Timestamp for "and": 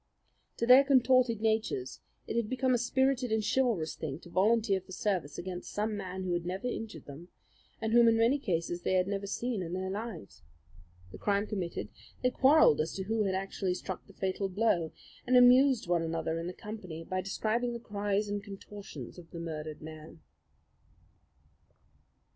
3.31-3.45, 7.79-7.93, 15.27-15.37, 16.39-16.49, 18.27-18.43